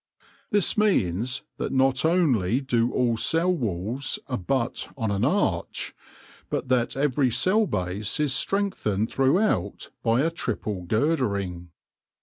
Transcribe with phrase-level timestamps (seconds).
[0.49, 5.93] This means that not only do all cell walls abut on an arch,
[6.49, 11.69] but that every cell base is strength ened throughout by a triple girdering.